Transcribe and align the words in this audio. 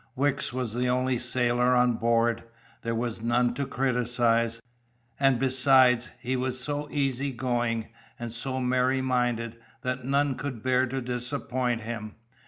Wicks 0.15 0.51
was 0.51 0.73
the 0.73 0.87
only 0.89 1.19
sailor 1.19 1.75
on 1.75 1.93
board, 1.93 2.43
there 2.81 2.95
was 2.95 3.21
none 3.21 3.53
to 3.53 3.67
criticise; 3.67 4.59
and 5.19 5.37
besides, 5.37 6.09
he 6.19 6.35
was 6.35 6.59
so 6.59 6.87
easy 6.89 7.31
going, 7.31 7.89
and 8.17 8.33
so 8.33 8.59
merry 8.59 9.03
minded, 9.03 9.57
that 9.83 10.03
none 10.03 10.33
could 10.33 10.63
bear 10.63 10.87
to 10.87 11.01
disappoint 11.01 11.81
him. 11.81 12.15